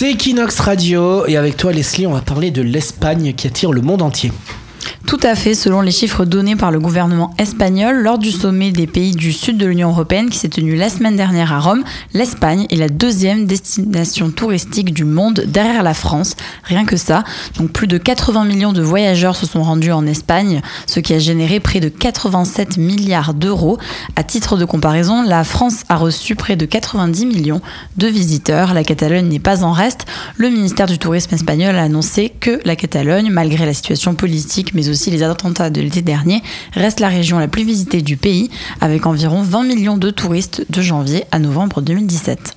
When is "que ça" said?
16.84-17.24